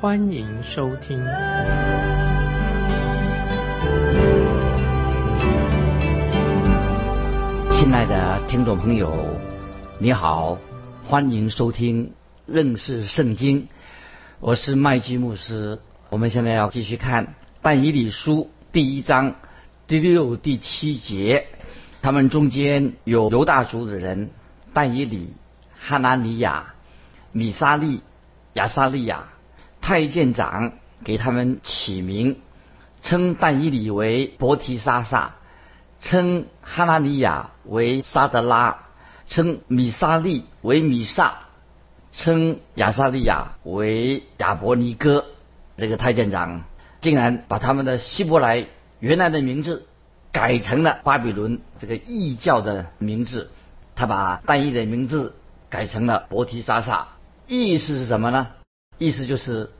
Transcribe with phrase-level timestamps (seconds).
[0.00, 1.22] 欢迎收听。
[7.70, 9.38] 亲爱的听众朋友，
[9.98, 10.56] 你好，
[11.04, 12.14] 欢迎收听
[12.46, 13.68] 认识圣经。
[14.38, 15.78] 我是麦基牧师。
[16.08, 19.34] 我们现在要继续看但以理书第一章
[19.86, 21.46] 第六、第七节。
[22.00, 24.30] 他们中间有犹大族的人，
[24.72, 25.34] 但以理、
[25.78, 26.72] 哈拿尼亚、
[27.32, 28.00] 米沙利、
[28.54, 29.28] 亚沙利亚，
[29.90, 32.36] 太监长给他们起名，
[33.02, 35.34] 称但以理为伯提沙撒，
[36.00, 38.82] 称哈拿尼亚为沙德拉，
[39.26, 41.38] 称米沙利为米萨，
[42.12, 45.24] 称亚沙利亚为亚伯尼哥。
[45.76, 46.62] 这个太监长
[47.00, 48.68] 竟然把他们的希伯来
[49.00, 49.88] 原来的名字。
[50.30, 53.50] 改成了巴比伦这个异教的名字，
[53.96, 55.34] 他把单一的名字
[55.68, 57.08] 改成了伯提沙撒，
[57.48, 58.46] 意思是什么呢？
[58.96, 59.70] 意思就是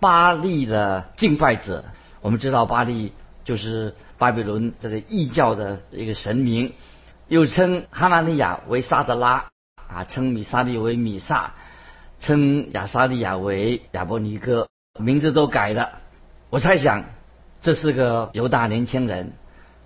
[0.00, 1.84] 巴利的敬拜者。
[2.20, 3.12] 我们知道巴利
[3.44, 6.72] 就是巴比伦这个异教的一个神明，
[7.28, 9.46] 又称哈纳利亚为沙德拉
[9.88, 11.54] 啊，称米沙利为米萨，
[12.18, 16.00] 称亚沙利亚为亚伯尼哥，名字都改了。
[16.48, 17.04] 我猜想
[17.60, 19.34] 这是个犹大年轻人。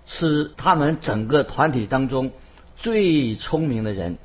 [0.07, 2.31] 是他们整个团体当中
[2.77, 4.19] 最聪明的人，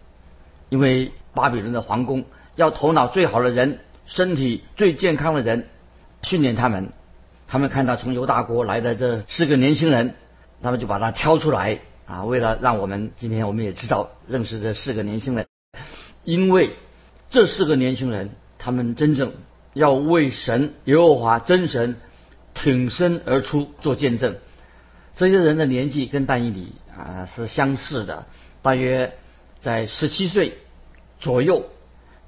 [0.69, 5.71] 因为巴比伦的皇宫要头脑最好的人、身体最健康的人
[6.23, 6.93] 训练他们。
[7.49, 10.15] 他们看到从犹大国来的这四个年轻人，
[10.63, 15.47] 他们就把他挑出来啊，为了让我们今天我们也知道认识这四个年轻人，
[16.23, 16.77] 因为
[17.29, 19.33] 这四个年轻人他们真正
[19.75, 21.97] 要为神耶和华真神
[22.55, 24.37] 挺身而出做见证。
[25.17, 28.27] 这些人的年纪跟但以理啊是相似的，
[28.63, 29.13] 大约
[29.61, 30.59] 在十七岁
[31.19, 31.65] 左右。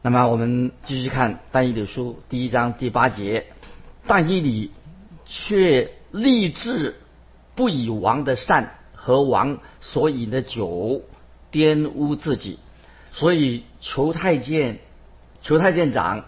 [0.03, 3.47] 那么我们继续看但以理书第一章第八节，
[4.07, 4.71] 但以理
[5.25, 6.97] 却立志
[7.55, 11.03] 不以王的善和王所饮的酒
[11.51, 12.59] 玷污自己，
[13.13, 14.79] 所以求太监
[15.43, 16.25] 求太监长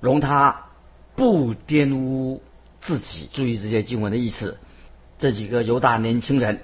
[0.00, 0.66] 容他
[1.14, 2.42] 不玷污
[2.80, 3.28] 自己。
[3.32, 4.58] 注意这些经文的意思。
[5.16, 6.60] 这几个犹大年轻人，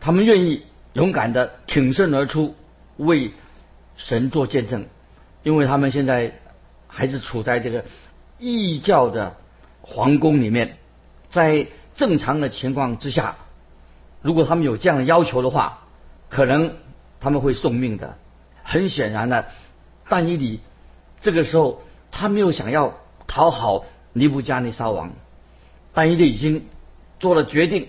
[0.00, 0.62] 他们愿意
[0.94, 2.54] 勇敢的挺身而出，
[2.96, 3.32] 为
[3.96, 4.86] 神做见证，
[5.42, 6.40] 因为他们现在
[6.88, 7.84] 还是处在这个
[8.38, 9.36] 异教的
[9.94, 10.78] 皇宫里面，
[11.30, 13.36] 在正常的情况之下，
[14.22, 15.80] 如果他们有这样的要求的话，
[16.28, 16.76] 可能
[17.20, 18.16] 他们会送命的。
[18.62, 19.46] 很显然的，
[20.08, 20.60] 但以理
[21.20, 22.94] 这个时候他没有想要
[23.26, 25.12] 讨好尼布加尼撒王，
[25.92, 26.64] 但以理已经。
[27.20, 27.88] 做了决定，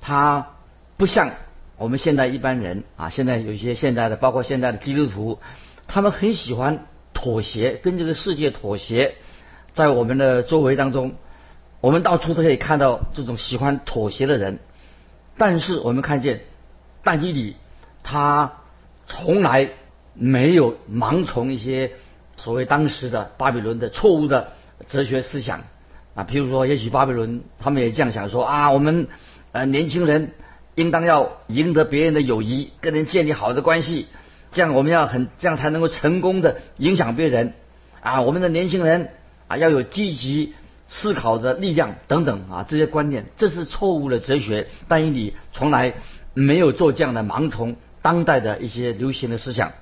[0.00, 0.52] 他
[0.96, 1.32] 不像
[1.76, 5.38] 我们现在一般人啊，现在有一些现在的，包括现在的基督徒，
[5.86, 9.16] 他们很喜欢妥协，跟这个世界妥协。
[9.74, 11.12] 在我们的周围当中，
[11.80, 14.58] 我们到处都可以看到这种喜欢妥协的人。
[15.38, 16.40] 但是我们看见
[17.02, 17.56] 但基里，
[18.02, 18.52] 他
[19.06, 19.70] 从来
[20.14, 21.92] 没有盲从一些
[22.36, 24.52] 所谓当时的巴比伦的错误的
[24.86, 25.62] 哲学思想。
[26.14, 29.06] 啊，譬如说，也许巴比伦他们也这样想说啊，我们
[29.52, 30.32] 呃年轻人
[30.74, 34.08] 应当要赢得别人的友谊，跟人建立好的关系，
[34.50, 37.54] 这样我们要很这样才能够成功的影响别人
[38.00, 38.22] 啊。
[38.22, 39.10] 我们的年轻人
[39.46, 40.52] 啊要有积极
[40.90, 44.68] 思考的力量等等啊，这些观念这是错误的哲学。
[44.86, 45.94] 但以你从来
[46.34, 49.72] 没有做这样的盲从当代的一些流行的思想，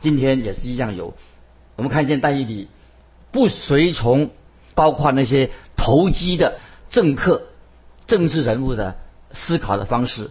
[0.00, 1.14] 今天也是一样有。
[1.74, 2.68] 我们看见但以理
[3.32, 4.30] 不随从，
[4.76, 5.50] 包括那些。
[5.80, 6.58] 投机的
[6.90, 7.44] 政客、
[8.06, 8.96] 政治人物的
[9.30, 10.30] 思考的方式，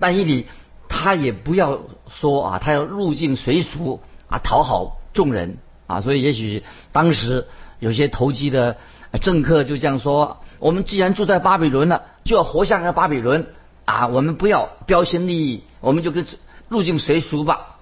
[0.00, 0.46] 但以理
[0.88, 6.62] 他也不要说啊，他要入境随俗啊，讨好众人啊，所以也许
[6.92, 7.46] 当时
[7.78, 8.76] 有些投机的
[9.20, 13.46] 政客就这样说：我们既然住在巴比伦了，就要活像个巴比伦
[13.84, 16.26] 啊，我们不要标新立异，我们就跟
[16.68, 17.76] 入境随俗吧。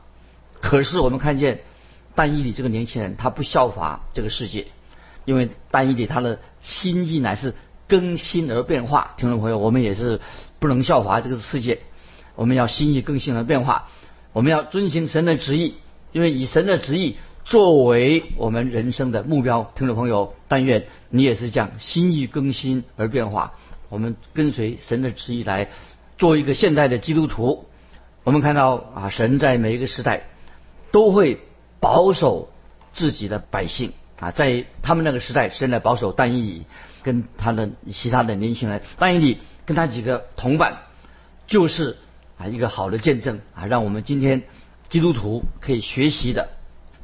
[0.61, 1.61] 可是我们看见
[2.15, 4.67] 但以理这个年轻人，他不效法这个世界。
[5.27, 7.55] 因为单一的他的心意乃是
[7.89, 10.21] 更新而变化，听众朋友，我们也是
[10.59, 11.81] 不能效法这个世界，
[12.35, 13.89] 我们要心意更新而变化，
[14.35, 15.77] 我们要遵循神的旨意，
[16.13, 23.53] 因为以神的旨意作为我们人生的目标，听众朋友，但愿你也是这样心意更新而变化。
[23.91, 25.69] 我们跟随神的旨意来
[26.17, 27.67] 做一个现代的基督徒。
[28.25, 30.25] 我们看到啊，神在每一个时代
[30.91, 31.39] 都会
[31.81, 32.49] 保守
[32.95, 36.63] 自己的百姓啊，在他们那个时代，神来保守但以理
[37.03, 40.79] 跟他的其他的年轻人，但以理跟他几个同伴，
[41.47, 41.99] 就是
[42.39, 44.45] 啊一个好的见证啊，让我们今天
[44.89, 46.49] 基督徒可以学习的。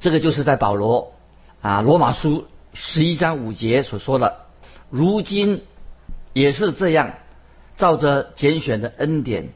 [0.00, 1.12] 这个就是在保罗
[1.61, 4.47] 啊罗马书十一章五节所说的，
[4.88, 5.62] 如今
[6.32, 7.14] 也是这样，
[7.76, 9.50] 照着拣选的恩典，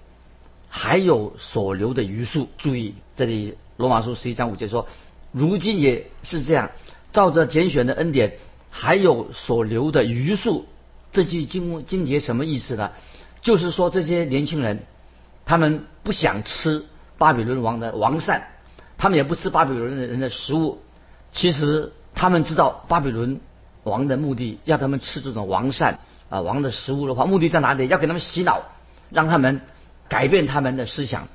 [0.69, 2.49] 还有所留的余数。
[2.59, 4.87] 注意，这里罗马书十一章五节说，
[5.33, 6.73] 如今也是这样，
[7.11, 8.37] 照着拣选的恩典，
[8.69, 10.67] 还有所留的余数。
[11.11, 12.93] 这句经经节什么意思呢？
[13.41, 14.83] 就是说这些年轻人，
[15.47, 16.85] 他们不想吃
[17.17, 18.49] 巴比伦王的王膳。
[18.97, 20.81] 他们也不吃巴比伦的人的食物，
[21.33, 23.41] 其实他们知道巴比伦
[23.83, 25.99] 王的目的，要他们吃这种王膳
[26.31, 27.87] 啊王的食物的话，目的在哪里？
[27.89, 28.63] 要给他们洗脑，
[29.11, 29.61] 让他们
[30.09, 31.29] 改变他们的思想。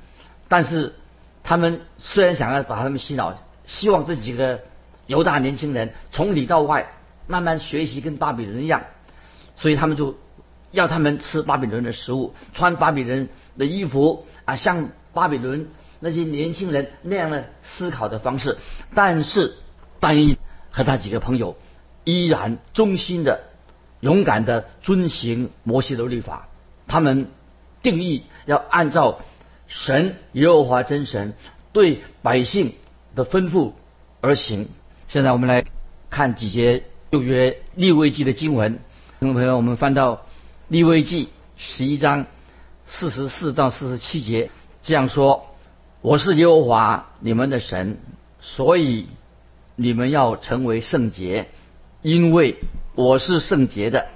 [0.48, 0.94] 但是
[1.44, 4.60] 他们虽然想要把他们洗脑，希望这几个
[5.06, 6.90] 犹大年轻人从里到外
[7.26, 8.82] 慢慢学习跟巴比伦一样，
[9.54, 10.16] 所以他们就
[10.72, 13.28] 要他们吃巴比伦的食物，穿巴比伦
[13.58, 15.68] 的衣服啊，像巴比伦。
[16.00, 18.56] 那些年轻人那样的思考的方式，
[18.94, 19.54] 但是
[20.00, 20.38] 但一
[20.70, 21.56] 和他几个朋友
[22.04, 23.42] 依然忠心的、
[24.00, 26.48] 勇敢的遵行摩西的律法。
[26.86, 27.28] 他们
[27.82, 29.20] 定义要按照
[29.66, 31.34] 神耶和华真神
[31.72, 32.72] 对百姓
[33.14, 33.72] 的吩咐
[34.22, 34.68] 而行。
[35.06, 35.64] 现在我们来
[36.08, 38.78] 看几节旧约立位记的经文，
[39.18, 40.22] 听众朋友，我们翻到
[40.68, 42.24] 立位记十一章
[42.86, 44.50] 四十四到四十七节，
[44.82, 45.49] 这样说。
[46.02, 47.98] 我是耶和华你们的神，
[48.40, 49.06] 所以
[49.76, 51.48] 你们要成为圣洁，
[52.00, 52.56] 因为
[52.94, 54.06] 我是圣洁的。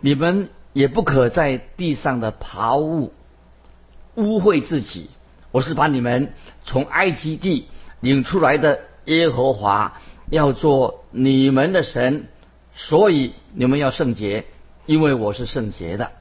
[0.00, 3.12] 你们也不可在地上的爬物
[4.14, 5.10] 污秽自己。
[5.50, 6.32] 我是把你们
[6.62, 7.66] 从埃及地
[7.98, 10.00] 领出来的耶和华，
[10.30, 12.28] 要做你们的神，
[12.74, 14.44] 所以你们要圣洁，
[14.86, 16.12] 因为我是圣洁的。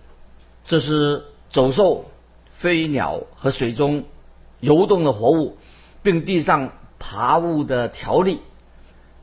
[0.65, 2.05] 这是走兽、
[2.57, 4.05] 飞鸟和水中。
[4.63, 5.57] 游动的活物，
[6.03, 8.39] 并地上爬物的条例，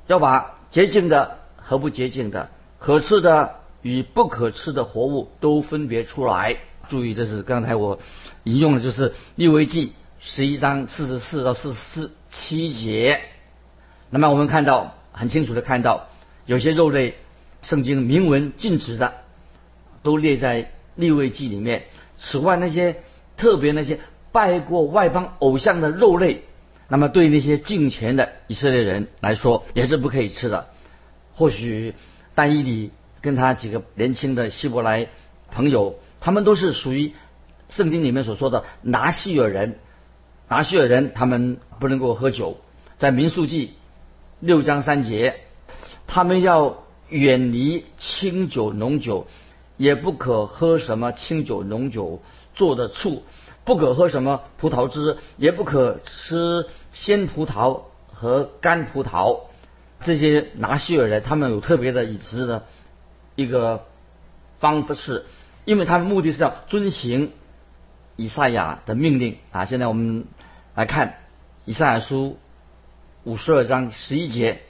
[0.06, 6.58] 要把洁净的和不洁净的、可吃的与不可吃的活物都分别出来。
[6.88, 8.00] 注意，这是刚才我
[8.44, 13.22] 引用的，就是利未记十一章四十四到四十四七节。
[14.10, 16.08] 那么我们看到很清楚的看到，
[16.44, 17.14] 有些肉类
[17.62, 19.14] 圣经明文禁止的，
[20.02, 21.84] 都列在利未记里面。
[22.19, 23.00] 此外，那些
[23.38, 24.00] 特别那些。
[24.32, 26.42] 拜过外邦偶像的肉类，
[26.88, 30.68] 那么对那些敬虔的以色列人来说也是不可以吃的。
[31.34, 31.94] 或许
[32.34, 32.90] 但伊里
[33.20, 35.08] 跟他几个年轻的希伯来
[35.50, 37.12] 朋友，他们都是属于
[37.68, 39.78] 圣经里面所说的拿西尔人。
[40.48, 42.58] 拿西尔人他们不能够喝酒，
[42.98, 43.74] 在民数记
[44.40, 45.36] 六章三节，
[46.06, 49.28] 他们要远离清酒浓酒，
[49.76, 52.20] 也不可喝什么清酒浓酒
[52.54, 53.22] 做的醋。
[53.70, 57.82] 不可喝什么葡萄汁，也不可吃鲜葡萄
[58.12, 59.43] 和干葡萄。
[60.00, 62.64] 这些拿西尔人，他们有特别的饮食的
[63.37, 63.85] 一个
[64.59, 65.25] 方式，
[65.64, 67.30] 因为他们目的是要遵行
[68.16, 69.66] 以赛亚的命令啊。
[69.66, 70.25] 现在我们
[70.75, 71.21] 来看
[71.64, 72.38] 以赛亚书
[73.23, 74.62] 五十二章十一节，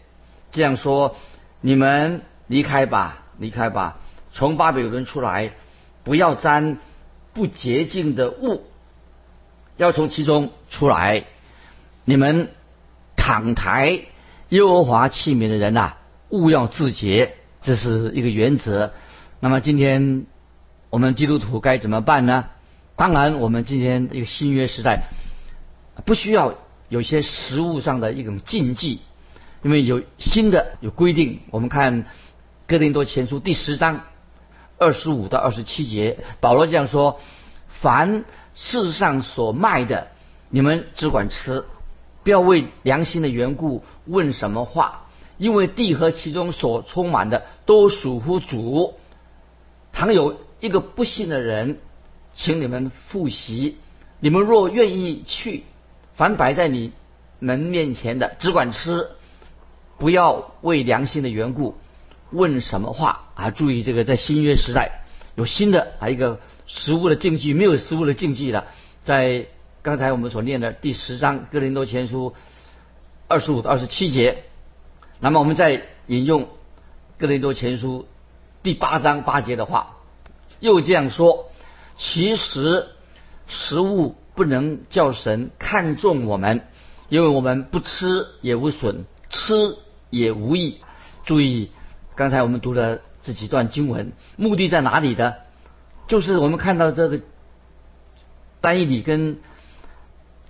[0.52, 1.16] 这样说：
[1.62, 3.96] 你们离开吧，离开吧，
[4.30, 5.52] 从巴比伦出来，
[6.04, 6.76] 不要沾
[7.32, 8.66] 不洁净的物。
[9.80, 11.24] 要从其中出来，
[12.04, 12.50] 你们
[13.16, 13.98] 躺台
[14.50, 15.94] 耶和华器皿的人呐，
[16.28, 17.32] 勿要自洁，
[17.62, 18.92] 这是一个原则。
[19.40, 20.26] 那么今天
[20.90, 22.50] 我们基督徒该怎么办呢？
[22.94, 25.04] 当然，我们今天一个新约时代，
[26.04, 26.58] 不需要
[26.90, 29.00] 有些实物上的一种禁忌，
[29.62, 31.40] 因为有新的有规定。
[31.50, 32.04] 我们看
[32.66, 34.02] 哥林多前书第十章
[34.76, 37.18] 二十五到二十七节，保罗这样说：
[37.70, 38.26] 凡。
[38.54, 40.08] 世上所卖的，
[40.50, 41.64] 你们只管吃，
[42.24, 45.06] 不要为良心的缘故问什么话，
[45.38, 48.94] 因为地和其中所充满的都属乎主。
[49.92, 51.78] 倘有一个不信的人，
[52.34, 53.78] 请你们复习，
[54.18, 55.64] 你们若愿意去，
[56.14, 56.92] 凡摆在你
[57.38, 59.08] 门面前的，只管吃，
[59.98, 61.78] 不要为良心的缘故
[62.30, 63.50] 问什么话啊！
[63.50, 65.02] 注意这个，在新约时代
[65.36, 66.40] 有新的啊一个。
[66.72, 68.66] 食物的禁忌没有食物的禁忌了，
[69.02, 69.48] 在
[69.82, 72.30] 刚才我们所念的第十章《哥林多前书》
[73.26, 74.44] 二十五到二十七节，
[75.18, 76.44] 那么我们再引用
[77.18, 78.02] 《哥林多前书》
[78.62, 79.96] 第八章八节的话，
[80.60, 81.50] 又这样说：
[81.96, 82.86] 其实
[83.48, 86.62] 食物不能叫神看重我们，
[87.08, 89.76] 因为我们不吃也无损，吃
[90.08, 90.78] 也无益。
[91.24, 91.72] 注意，
[92.14, 95.49] 刚才我们读的这几段经文，目的在哪里的？
[96.10, 97.20] 就是我们看到这个
[98.60, 99.38] 单一里跟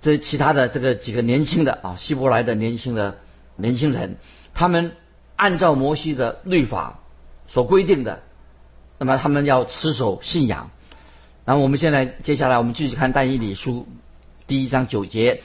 [0.01, 3.19] 这其他的这个几个年轻的啊希伯来的年轻的
[3.57, 4.15] 年轻人，
[4.55, 4.93] 他们
[5.35, 7.01] 按照摩西的律法
[7.47, 8.23] 所规定的，
[8.97, 10.71] 那么他们要持守信仰。
[11.45, 13.87] 然后我们现在接下来我们继续看但以理书
[14.47, 15.43] 第一章九节，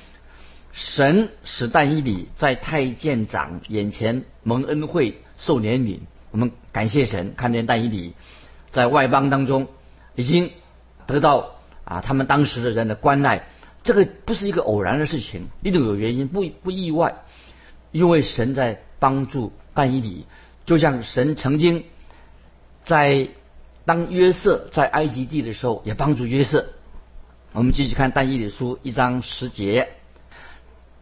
[0.72, 5.98] 神使但以理在太监长眼前蒙恩惠受怜悯。
[6.30, 8.14] 我们感谢神，看见但以理
[8.70, 9.68] 在外邦当中
[10.16, 10.50] 已经
[11.06, 11.52] 得到
[11.84, 13.46] 啊他们当时的人的关爱，
[13.84, 17.14] 这个不是一个偶然的事情，一定有原因，不不意外，
[17.92, 20.26] 因为神在帮助但以理，
[20.64, 21.84] 就像神曾经
[22.82, 23.28] 在。
[23.86, 26.66] 当约瑟在埃及地的时候，也帮助约瑟。
[27.52, 29.90] 我们继续看但以理书一章十节，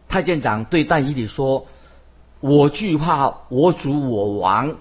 [0.07, 1.65] 太监长对但以理说
[2.41, 4.77] ：“我惧怕我主我王，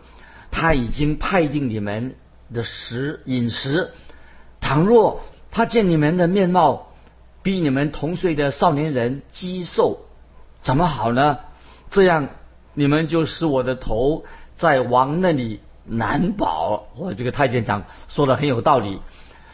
[0.51, 2.15] 他已经派定你们
[2.53, 3.95] 的食饮食。
[4.65, 6.89] 倘若他见你们的面貌
[7.43, 9.99] 比你们同岁的少年人肌瘦，
[10.63, 11.39] 怎么好呢？
[11.91, 12.29] 这样
[12.73, 14.25] 你们就使我的头
[14.57, 19.03] 在王那里。”难保，我这个太监长说的很有道理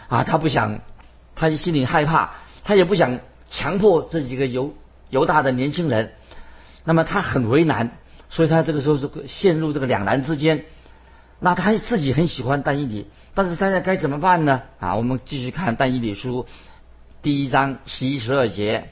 [0.07, 0.23] 啊！
[0.23, 0.79] 他不想，
[1.35, 2.31] 他心里害怕，
[2.62, 3.19] 他也不想
[3.50, 4.73] 强迫这几个犹
[5.09, 6.12] 犹大的年轻人。
[6.85, 7.99] 那么他很为难，
[8.31, 10.67] 所以他这个时候是陷入这个两难之间。
[11.40, 14.62] 那他自己很喜欢但以理，但是现在该怎么办呢？
[14.78, 16.47] 啊，我们继续看但以理书
[17.23, 18.90] 第一章十一十二节，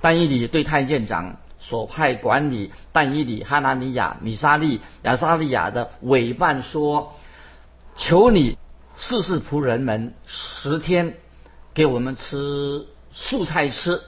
[0.00, 1.36] 但以理对太监长。
[1.58, 7.14] 所派管理但伊里、哈拿尼亚、米沙利、亚沙利亚的委办说
[7.96, 8.56] ：“求你
[8.96, 11.14] 试试仆人们十天，
[11.74, 14.00] 给我们吃素菜吃，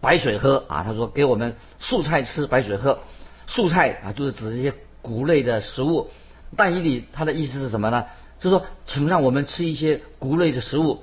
[0.00, 2.98] 白水喝啊！”他说：“给我们素菜吃，白水喝。
[3.46, 6.10] 素菜啊，就是指一些谷类的食物。
[6.56, 8.06] 但伊里他的意思是什么呢？
[8.40, 11.02] 就是说，请让我们吃一些谷类的食物。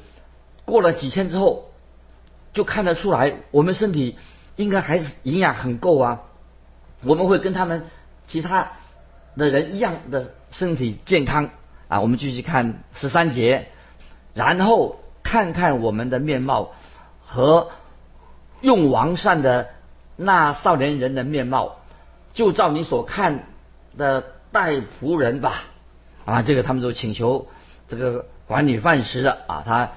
[0.66, 1.72] 过了几天之后，
[2.54, 4.18] 就看得出来我们身体。”
[4.60, 6.24] 应该还是营养很够啊，
[7.06, 7.86] 我们会跟他们
[8.28, 8.72] 其他
[9.38, 11.50] 的人一样的身体健康
[11.88, 12.02] 啊。
[12.02, 13.70] 我们继续看十三节，
[14.34, 16.72] 然后看看我们的面貌
[17.26, 17.70] 和
[18.60, 19.70] 用王善的
[20.18, 21.78] 那少年人的面貌，
[22.34, 23.46] 就照你所看
[23.98, 25.64] 的带仆人吧。
[26.26, 27.48] 啊，这个他们就请求
[27.88, 29.92] 这个管理饭食的啊，他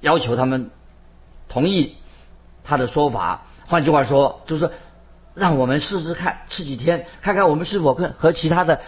[0.00, 0.70] 要求他们
[1.48, 1.96] 同意
[2.64, 3.46] 他的说法。
[3.66, 4.70] 换句话说，就是
[5.34, 8.82] 让我们试试看，吃几天，看看我们是否跟和其他的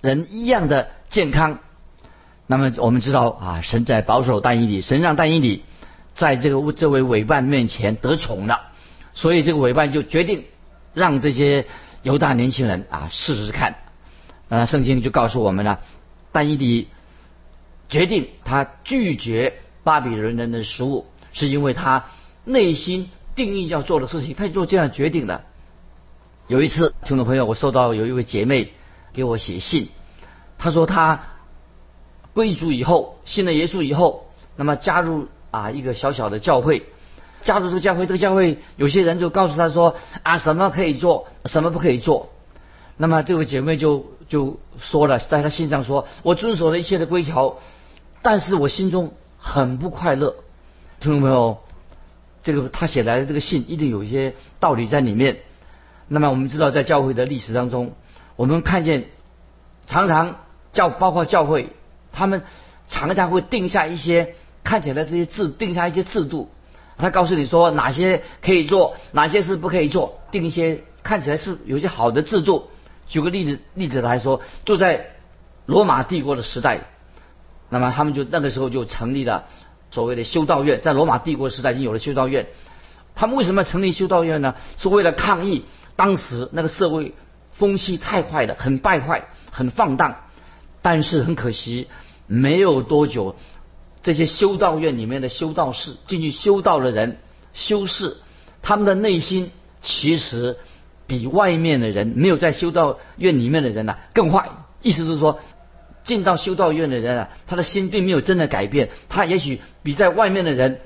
[0.00, 1.58] 人一样的健康。
[2.46, 5.64] 那么我们知道啊，神在保守但以理，神让但以理
[6.14, 8.68] 在这个这位委办面前得宠了，
[9.14, 10.44] 所以这个委办就决定
[10.94, 11.66] 让这些
[12.02, 13.74] 犹大年轻人啊试试看。
[14.48, 15.80] 啊，圣经就告诉我们了，
[16.32, 16.88] 但以理
[17.88, 22.06] 决定他拒绝巴比伦人的食物，是因为他
[22.44, 23.10] 内心。
[23.36, 25.44] 定义要做的事情，他做这样决定的。
[26.48, 28.72] 有一次，听众朋友，我收到有一位姐妹
[29.12, 29.88] 给我写信，
[30.56, 31.20] 她说她
[32.32, 36.84] 归主以后，信了耶稣以后，那么加入啊一个小小的教会，
[37.42, 42.32] 加入这个教会，这个教会有些人就告诉她说啊什么可以做，什么不可以做。
[42.96, 47.58] 那么这位姐妹就就说了，在她信上说，我遵守了一切的规条，
[48.22, 50.36] 但是我心中很不快乐。
[51.00, 51.58] 听众朋友。
[52.42, 55.38] 这个他写来的这个信一定有一些道理在里面。
[56.06, 57.94] 那么我们知道，在教会的历史当中，
[58.36, 59.06] 我们看见
[59.88, 60.36] 常常
[60.72, 61.70] 教包括教会，
[62.12, 62.44] 他们
[62.86, 66.48] 常常会定下一些看起来这些制定下一些制度。
[66.98, 72.68] 他告诉你说哪些可以做，哪些是不可以做，定一些看起来是有些好的制度。
[73.08, 75.16] 举个例子例子来说，就在
[75.66, 76.80] 罗马帝国的时代，
[77.68, 79.44] 那么他们就那个时候就成立了。
[79.90, 82.48] 所谓的修道院，在罗马帝国时代已经有了修道院。
[83.14, 84.54] 他们为什么成立修道院呢？
[84.76, 87.14] 是为了抗议当时那个社会
[87.52, 90.16] 风气太坏了，很败坏，很放荡。
[90.82, 91.88] 但是很可惜，
[92.26, 93.36] 没有多久，
[94.02, 97.18] 这些修道院里面的修道士进去修道的人、
[97.54, 98.18] 修士，
[98.62, 100.58] 他们的内心其实
[101.06, 104.48] 比外面的人没有在修道院里面的人呢更坏。
[104.82, 105.40] 意思是说。
[106.06, 110.78] 进到修道院的人啊，他的心并没有真的改变，他也许比在外面的人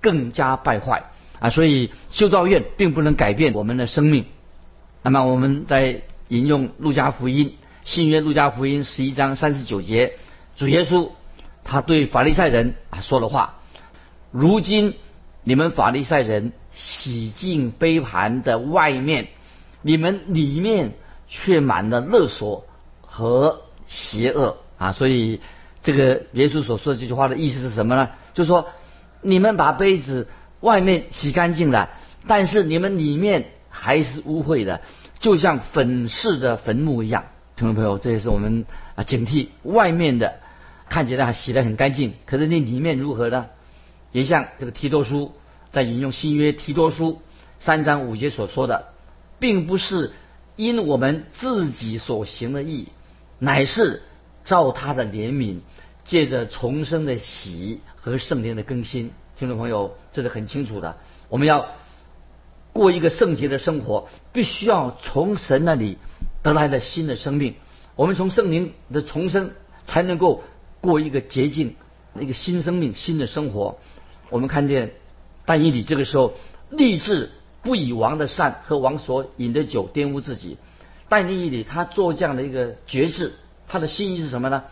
[0.00, 1.06] 更加败坏
[1.40, 1.50] 啊！
[1.50, 4.26] 所以修道院并不能改变我们的生命。
[5.02, 10.12] 那么我们在引用路加福音新约路加福音十一章三十九节，
[10.56, 11.10] 主耶稣
[11.64, 13.56] 他对法利赛人啊说的话。
[14.30, 14.94] 如今
[15.42, 19.26] 你们法利赛人洗净杯盘的外面，
[19.88, 20.92] 你们里面
[21.28, 22.66] 却满了勒索
[23.00, 24.92] 和邪恶啊！
[24.92, 25.40] 所以
[25.82, 28.10] 这个耶稣所说的这句话的意思是什么呢？
[28.34, 28.68] 就是说
[29.22, 30.28] 你们把杯子
[30.60, 31.88] 外面洗干净了，
[32.26, 34.82] 但是你们里面还是污秽的，
[35.20, 37.24] 就像粉饰的坟墓一样。
[37.56, 40.34] 听众朋友，这也是我们啊警惕外面的
[40.90, 43.46] 看起来还洗得很干净，可是你里面如何呢？
[44.12, 45.32] 也像这个提多书
[45.70, 47.22] 在引用新约提多书
[47.58, 48.88] 三章五节所说的，
[49.38, 50.12] 并不是
[50.56, 52.88] 因我们自己所行的义，
[53.38, 54.02] 乃是
[54.44, 55.58] 照他的怜悯，
[56.04, 59.10] 借着重生的喜和圣灵的更新。
[59.38, 60.96] 听众朋友，这是很清楚的。
[61.28, 61.68] 我们要
[62.72, 65.98] 过一个圣洁的生活，必须要从神那里
[66.42, 67.54] 得来的新的生命。
[67.94, 69.50] 我们从圣灵的重生，
[69.84, 70.42] 才能够
[70.80, 71.76] 过一个洁净、
[72.18, 73.78] 一个新生命、新的生活。
[74.30, 74.94] 我们看见
[75.44, 76.34] 但以理这个时候
[76.70, 77.30] 立志
[77.62, 80.58] 不以王的善和王所饮的酒玷污自己。
[81.08, 83.32] 但以理他做这样的一个决志，
[83.66, 84.64] 他的心意是什么呢？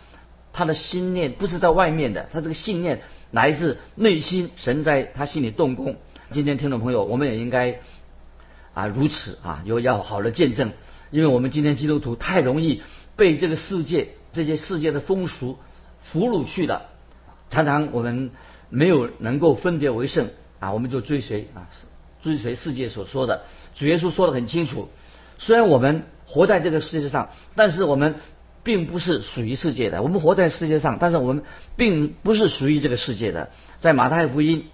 [0.53, 3.01] 他的心念不是在外面的，他这个信念
[3.31, 5.97] 来自内心，神在他心里动工。
[6.31, 7.81] 今天听众朋友，我们也应该
[8.75, 10.73] 啊如此啊，有要好的见证，
[11.11, 12.83] 因为我们今天基督徒太容易
[13.17, 15.59] 被这个世界这些世界的风俗
[16.03, 16.91] 俘虏去了，
[17.51, 18.31] 常常我们。
[18.69, 20.29] 没有能够分别为圣
[20.59, 21.71] 啊，我们就追随啊，
[22.27, 23.43] 追随世界所说的。
[23.77, 24.89] 主耶稣说的很清楚，
[25.39, 28.17] 虽然我们活在这个世界上，但是我们
[28.65, 30.03] 并不是属于世界的。
[30.03, 31.45] 我们活在世界上，但是我们
[31.77, 33.51] 并不是属于这个世界的。
[33.79, 34.65] 在马太福音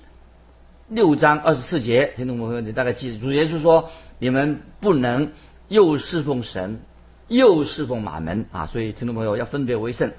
[0.88, 5.32] 六章二十四节，听众朋友，你大概记住，主耶稣说：“你们不能
[5.68, 6.80] 又侍奉神，
[7.28, 10.10] 又侍奉马门啊！”所以，听众朋友要分别为圣。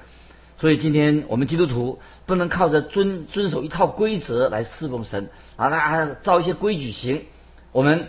[0.57, 7.23] 所以今天我们基督徒不能靠着遵遵守一套规则来侍奉神啊，那照一些规矩行。
[7.71, 8.07] 我们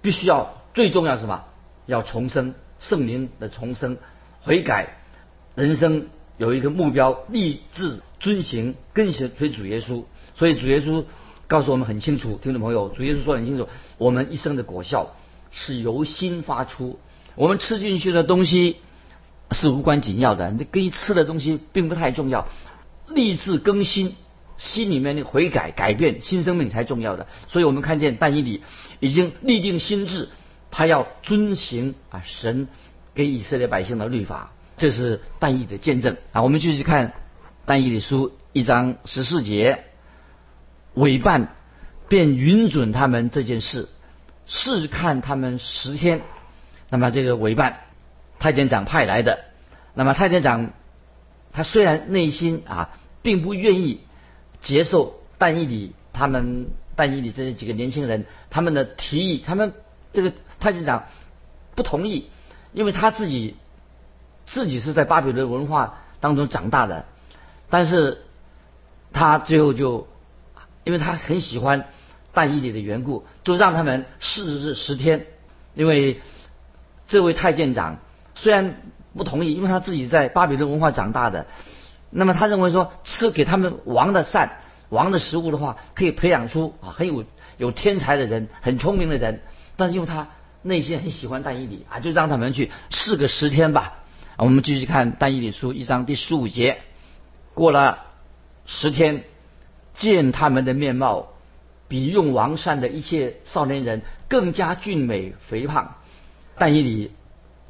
[0.00, 1.44] 必须要最重要什么？
[1.86, 3.98] 要重生，圣灵的重生，
[4.42, 4.96] 悔改，
[5.56, 6.06] 人生
[6.38, 10.04] 有一个目标，立志遵行，跟随主耶稣。
[10.34, 11.04] 所以主耶稣
[11.48, 13.68] 告诉我们很清楚，听众朋友，主耶稣说很清楚，
[13.98, 15.16] 我们一生的果效
[15.50, 16.98] 是由心发出，
[17.34, 18.76] 我们吃进去的东西。
[19.52, 22.48] 是无关紧要的，你跟吃的东西并不太重要。
[23.08, 24.14] 立志更新，
[24.56, 27.26] 心里面的悔改、改变、新生命才重要的。
[27.48, 28.62] 所以我们看见但以理
[29.00, 30.28] 已经立定心志，
[30.70, 32.68] 他要遵行啊神
[33.14, 36.42] 给以色列百姓的律法，这是但以的见证啊。
[36.42, 37.12] 我们继续看
[37.66, 39.84] 但以理书一章十四节，
[40.94, 41.54] 委办
[42.08, 43.88] 便允准他们这件事，
[44.46, 46.22] 试看他们十天。
[46.88, 47.80] 那么这个委办。
[48.42, 49.44] 太监长派来的，
[49.94, 50.72] 那么太监长
[51.52, 52.90] 他虽然内心啊
[53.22, 54.00] 并不愿意
[54.60, 59.72] 接受但以理他们但以理这几个年轻人他们的提议，他们
[60.12, 61.04] 这个太监长
[61.76, 62.30] 不同意，
[62.72, 63.54] 因为他自己
[64.44, 67.06] 自己是在巴比伦文化当中长大的，
[67.70, 68.24] 但是
[69.12, 70.08] 他最后就
[70.82, 71.84] 因为他很喜欢
[72.32, 75.26] 但以理的缘故，就让他们试日十天，
[75.76, 76.20] 因为
[77.06, 77.98] 这位太监长。
[78.42, 78.74] 虽然
[79.16, 81.46] 不同意，因为他自己在巴比伦文化长大的，
[82.10, 87.24] 那么他认为说吃给他们王的膳、王的食物的话，可以培养出啊很有
[87.56, 89.40] 有天才的人、很聪明的人。
[89.76, 90.26] 但是因为他
[90.62, 93.98] 内心很喜欢但以理啊，就让他们去试个十天吧。
[94.38, 96.78] 我们继续看但以理书一章第十五节，
[97.54, 97.98] 过了
[98.66, 99.22] 十天，
[99.94, 101.28] 见他们的面貌
[101.86, 105.94] 比用王膳的一切少年人更加俊美肥胖，
[106.58, 107.12] 但以理。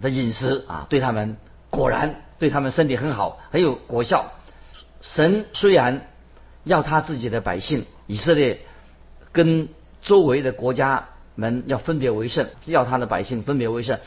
[0.03, 1.39] 的饮食啊，对他们
[1.71, 4.33] 果然对他们身体很好，很有果效。
[5.01, 6.09] 神虽然
[6.65, 8.61] 要他自己的百姓以色列
[9.33, 9.69] 跟
[10.03, 13.99] 周围的国家们要分别为圣，要他的百姓分别为圣，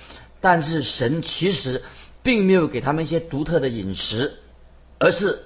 [0.41, 1.84] 但是神其实
[2.21, 4.34] 并没有给他们一些独特的饮食，
[4.99, 5.39] 而是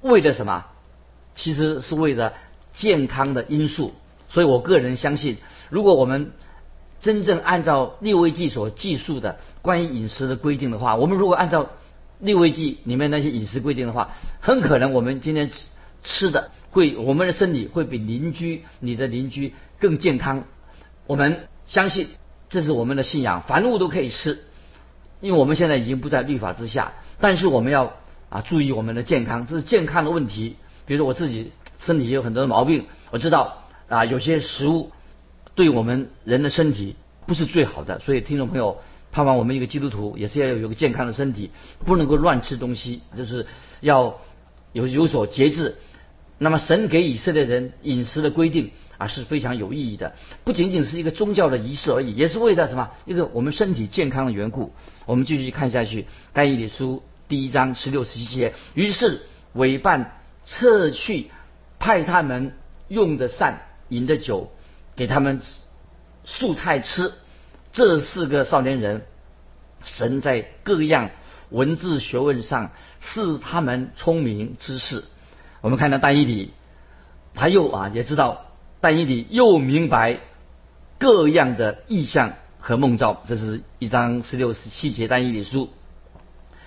[0.00, 0.64] 为了什么？
[1.34, 2.32] 其实是为了
[2.72, 3.94] 健康的因素。
[4.28, 6.32] 所以我个人相信，如果我们
[7.00, 11.70] 真正按照六位记所记述的关于饮食的规定的话，我们如果按照
[12.18, 14.10] 六位记里面那些饮食规定的话，
[14.40, 15.64] 很可能我们今天吃
[16.02, 20.44] 吃的会，我们的身体会比邻居、你的邻居更健康。
[21.06, 22.08] 我们相信
[22.50, 24.38] 这是我们的信仰，凡物都可以吃，
[25.20, 26.92] 因为我们现在已经不在律法之下。
[27.18, 27.94] 但是我们要
[28.28, 30.56] 啊注意我们的健康，这是健康的问题。
[30.84, 34.92] 比如说我自己身体有很多的毛病，我知道啊有些食物。
[35.54, 38.78] 对我们人的身体不是最好的，所以听众朋友，
[39.12, 41.50] 盼望我们一个基督徒也是要有一个健康的身体，
[41.84, 43.46] 不能够乱吃东西，就是
[43.80, 44.18] 要
[44.72, 45.76] 有有所节制。
[46.38, 52.90] 那么神给以色列人饮食的规定啊是非常有意义的，不仅仅是一个宗教的仪式而已，也是为了什么？
[53.04, 54.72] 一个我们身体健康的缘故。
[55.04, 56.96] 我们继续看下去，《但以理书》
[57.28, 58.54] 第一章十六十七节。
[58.72, 59.20] 于是
[59.52, 61.30] 委办撤去，
[61.78, 62.54] 派他们
[62.88, 64.50] 用的膳、饮的酒，
[64.96, 65.40] 给他们
[66.24, 67.12] 素菜吃。
[67.72, 69.06] 这四个少年人，
[69.84, 71.10] 神在各样
[71.50, 75.04] 文字学问上是他们聪明之士。
[75.60, 76.50] 我们看到但一里，
[77.32, 78.46] 他又啊也知道
[78.80, 80.18] 但一里又明白
[80.98, 85.70] 各样的意象和梦兆，这是一章十六十七节但以理书。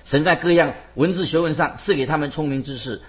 [0.06, 3.02] 神在各样文字学问上赐给他们聪明知识，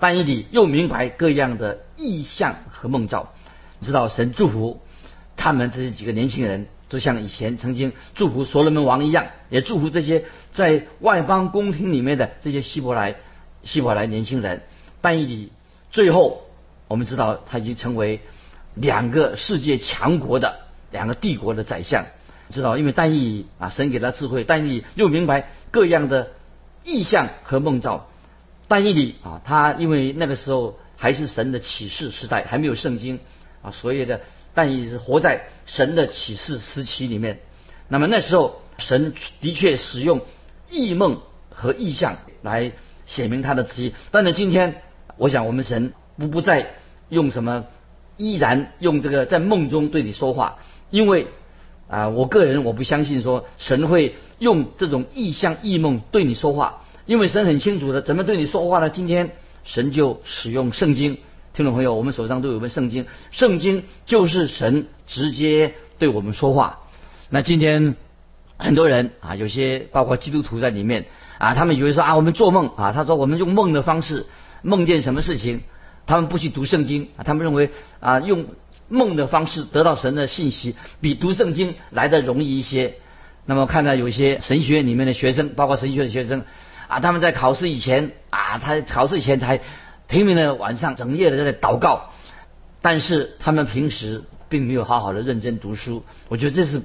[0.00, 3.34] 但一里又明白各样的意象和梦兆，
[3.80, 4.80] 知道神祝福
[5.36, 13.16] 他们这些几个年轻人，就像以前曾经祝福所罗门王一样，也祝福这些在外邦宫廷里面的这些希伯来
[13.62, 14.62] 希伯来年轻人。
[15.00, 15.52] 但以理
[15.90, 16.42] 最后，
[16.88, 18.20] 我们知道他已经成为
[18.74, 20.60] 两个世界强国的
[20.90, 22.06] 两个帝国的宰相，
[22.50, 26.28] 知道因为但以理啊，神给他智慧，但以理又明白各样的
[26.82, 28.08] 意象和梦兆。
[28.68, 33.20] 但以理啊，他因为那个时候还是神的启示时代，还没有圣经
[33.66, 34.20] 啊，所以的
[34.54, 37.40] 但也是活在神的启示时期里面。
[37.88, 40.20] 那么那时候，神的确使用
[40.70, 42.72] 异梦和意象来
[43.04, 44.82] 写明他的旨意，但是今天。
[45.18, 46.74] 我想，我们神不不再
[47.08, 47.64] 用什么，
[48.18, 50.58] 依然用这个在梦中对你说话，
[50.90, 51.28] 因为
[51.88, 58.90] 啊，我个人我不相信说神会用这种异象异梦对你说话，因为神很清楚的怎么对你说话呢？
[58.90, 59.30] 今天
[59.64, 61.16] 神就使用圣经，
[61.56, 66.80] 听众朋友，我们手上都有本圣经，圣经就是神直接对我们说话。
[67.30, 67.96] 那今天
[68.58, 71.06] 很多人啊，有些包括基督徒在里面
[71.38, 74.26] 啊，他们以为说啊，我们做梦啊，他说我们用梦的方式。
[74.60, 75.62] 梦见什么事情，
[76.06, 77.24] 他们不去读圣经啊？
[77.24, 78.48] 他们认为啊，用
[78.88, 82.96] 梦的方式得到神的信息，比读圣经来的容易一些。
[83.46, 86.44] 那么看到有些神学院里面的学生，包括神学的学生
[86.86, 89.60] 啊，他们在考试以前啊，他考试以前才
[90.08, 92.10] 拼命的晚上整夜的在祷告，
[92.82, 96.04] 但是他们平时并没有好好的认真读书。
[96.28, 96.82] 我觉得这是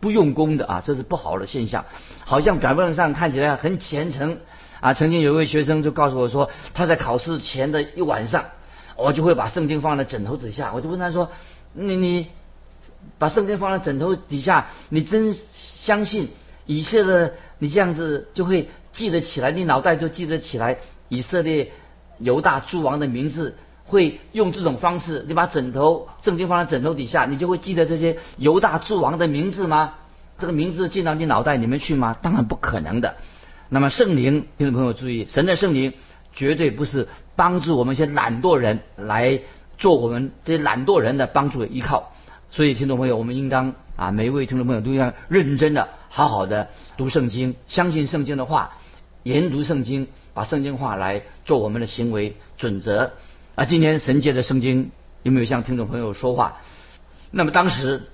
[0.00, 1.84] 不用功的啊，这是不好的现象。
[2.24, 4.38] 好像表面上看起来很虔诚。
[4.78, 8.44] 啊，曾经有一位学生就告诉我说，他在考试前的一晚上，
[8.94, 10.72] 我就会把圣经放在枕头底下。
[10.74, 11.30] 我就问他说
[11.72, 12.26] ：“你你
[13.18, 16.28] 把圣经放在枕头底下，你真相信
[16.66, 17.32] 以色列？
[17.58, 20.76] 你这样子就会记得起来，你脑袋就记得起来
[21.08, 21.72] 以色列
[22.18, 23.56] 犹大诸王的名字？
[23.88, 25.24] 会用这种方式？
[25.28, 29.94] 你把枕头圣经放在枕头底下，你就会记得这些犹大诸王的名字吗？
[30.40, 32.16] 这个名字进到你脑袋里面去吗？
[32.20, 33.16] 当然不可能的。”
[33.70, 35.92] 那么圣灵，听众朋友注意，神的圣灵
[36.34, 39.40] 绝对不是帮助我们一些懒惰人来
[39.78, 42.12] 做我们这些懒惰人的帮助依靠。
[42.50, 48.72] 所以听众朋友，我们应当啊，每一位听众朋友都要认真的、好好的读圣经，相信圣经的话，
[49.22, 53.14] 研读圣经，把圣经话来做我们的行为准则。
[53.54, 54.90] 啊，今天神界的圣经
[55.22, 56.58] 有没有向听众朋友说话？
[57.30, 58.10] 那么当时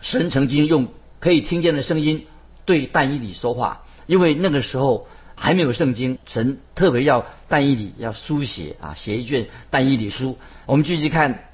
[0.00, 0.86] 神曾经用
[1.18, 2.26] 可以听见的声音
[2.64, 3.82] 对但以理说话。
[4.06, 10.38] 因为那个时候还没有圣经，神特别要但以理要书写啊，写一卷但以理书。
[10.66, 11.48] 我们继续看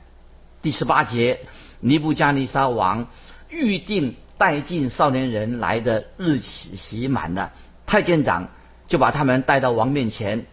[0.61, 1.40] 第十八节，
[1.81, 3.09] 尼布加尼撒王
[3.48, 7.53] 预定带进少年人来的日期满了，
[7.87, 8.51] 太监长
[8.93, 10.45] 就把他们带到王面前。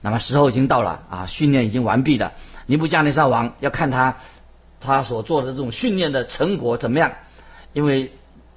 [0.00, 2.32] 那么时候已经到了啊，训练已经完毕了。
[2.66, 4.16] 尼布加尼撒王要看他
[4.80, 7.12] 他所做的这种训练的成果怎么样，
[7.72, 8.10] 因为。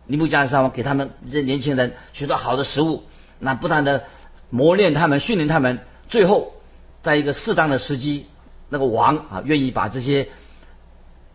[0.09, 3.03] 尼布加尼撒王给他们这些年轻人许多好的食物，
[3.39, 4.05] 那不断的
[4.49, 6.53] 磨练他们、训练他们，最后
[7.01, 8.25] 在一个适当的时机，
[8.69, 10.29] 那个王啊愿意把这些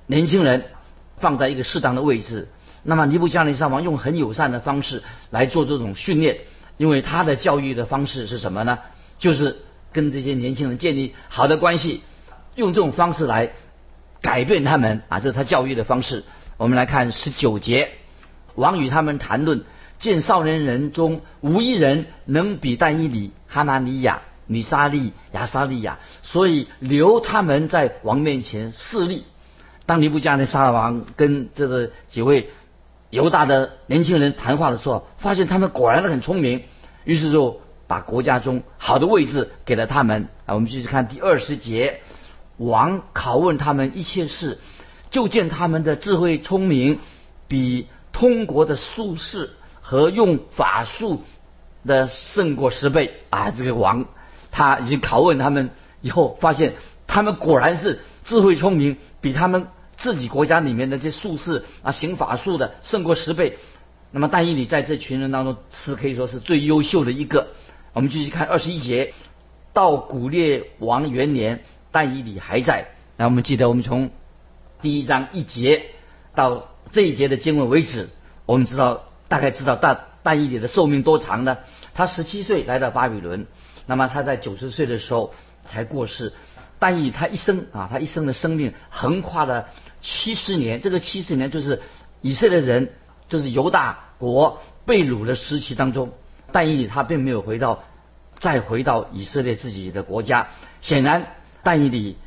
[0.06, 0.64] 年轻人
[1.18, 2.48] 放在一个适当的位置。
[2.82, 6.38] 那么尼布加尼撒王用很友善的方式来做这种训练，
[6.82, 8.80] 因为他的教育的方式是什么呢？
[9.20, 9.58] 就是
[9.92, 12.02] 跟这些年轻人建立好的关系，
[12.56, 13.52] 用这种方式来
[14.20, 16.24] 改变他们啊，这是他教育的方式。
[16.56, 17.90] 我们来看十九节。
[18.56, 19.62] 王与他们谈论，
[20.00, 29.22] 见少年人中无一人能比但以里、哈拿尼亚、米沙利、亚沙利亚，所以留他们在王面前侍立。
[29.86, 32.50] 当尼布加尼撒王跟这个几位
[33.10, 36.64] 犹大的年轻人谈话的时候，发现他们果然很聪明，
[37.04, 40.28] 于是就把国家中好的位置给了他们。
[40.46, 42.00] 啊，我们继续看第二十节，
[42.56, 44.58] 王拷问他们一切事，
[45.10, 46.98] 就见他们的智慧聪明
[47.48, 47.88] 比。
[48.14, 51.22] 通国的术士和用法术
[51.86, 53.50] 的胜过十倍啊！
[53.50, 54.04] 这个王
[54.50, 55.70] 他已经拷问他们
[56.02, 56.74] 以后，发现
[57.06, 63.56] 他们果然是智慧聪明，比他们自己国家里面的这术士啊行法术的胜过十倍。
[64.12, 67.48] 那么但以理在这群人当中是可以说是最优秀的一个。
[67.94, 69.12] 我们继续看二十一节，
[69.72, 72.88] 到古列王元年，但以理还在。
[73.16, 74.10] 那我们记得，我们从
[74.80, 75.86] 第一章一节
[76.34, 78.10] 到这一节的经文为止，
[78.46, 81.58] 我们知道大概知道大但以理的寿命多长呢？
[81.94, 83.46] 他十七岁来到巴比伦，
[83.86, 85.34] 那么他在九十岁的时候
[85.66, 86.32] 才过世。
[86.78, 89.68] 但以他一生啊，他一生的生命横跨了
[90.00, 91.80] 七十年，这个七十年就是
[92.20, 92.92] 以色列人
[93.32, 96.10] 就是犹大国被掳的时期当中，
[96.52, 97.82] 但以理他并没有回到
[98.38, 100.48] 再回到以色列自己的国家。
[100.82, 101.28] 显然，
[101.62, 102.18] 但以理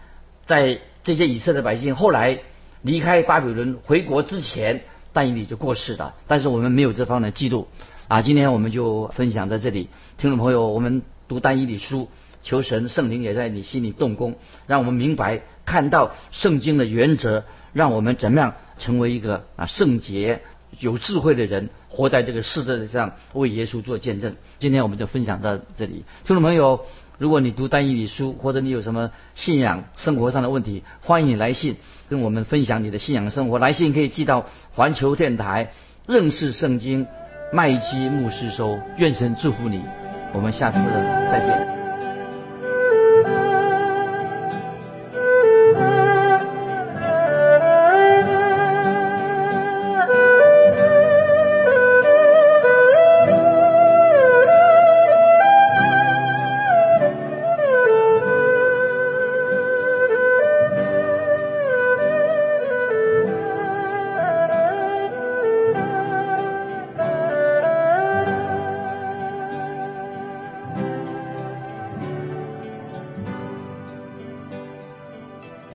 [0.47, 2.39] 在这些以色列百姓后来
[2.81, 4.81] 离开巴比伦回国之前，
[5.13, 6.15] 但以理就过世了。
[6.25, 7.67] 但是我们没有这方面的记录
[8.07, 8.23] 啊。
[8.23, 12.09] 今天我们就分享在这里，听众朋友，我们读但以理书。
[12.41, 20.41] 求神圣灵也在你心里动工，让我们明白看到圣经的原则，让我们怎么样成为一个啊圣洁、
[20.79, 24.35] 有智慧的人，活在这个世界上为耶稣做见证。
[24.59, 26.85] 今天我们就分享到这里，听众朋友，
[27.17, 31.75] 如果你读单一理书，或者你有什么信仰生活上的问题，欢迎你来信
[32.09, 33.59] 跟我们分享你的信仰生活。
[33.59, 35.71] 来信可以寄到环球电台
[36.07, 37.07] 认识圣经
[37.51, 38.79] 麦基牧师收。
[38.97, 39.81] 愿神祝福你，
[40.33, 40.77] 我们下次
[41.31, 41.84] 再见。